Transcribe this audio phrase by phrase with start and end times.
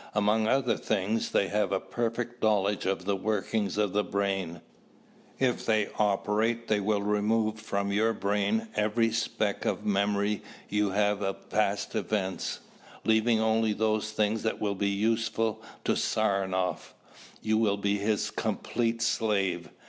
[0.15, 4.61] Among other things, they have a perfect knowledge of the workings of the brain.
[5.37, 11.21] If they operate they will remove from your brain every speck of memory you have
[11.21, 12.61] of past events,
[13.05, 16.95] leaving only those things that will be useful to Saranoff.
[17.43, 19.69] You will be his complete slave.